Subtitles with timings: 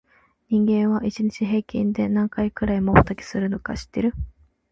[0.49, 4.15] 人間は、一日に平均で何回くらいまばたきをするか知ってる？